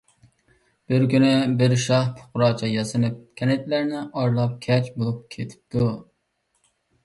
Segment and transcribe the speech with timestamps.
[0.93, 5.95] بىر كۈنى بىر شاھ پۇقراچە ياسىنىپ كەنتلەرنى ئارىلاپ، كەچ بولۇپ كېتىپتۇ.